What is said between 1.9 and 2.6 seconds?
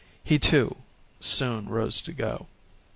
to go.